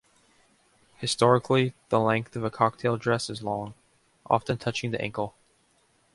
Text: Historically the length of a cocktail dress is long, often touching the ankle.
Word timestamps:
Historically 0.95 1.75
the 1.89 1.99
length 1.99 2.35
of 2.35 2.43
a 2.43 2.49
cocktail 2.49 2.97
dress 2.97 3.29
is 3.29 3.43
long, 3.43 3.75
often 4.25 4.57
touching 4.57 4.89
the 4.89 4.99
ankle. 4.99 5.35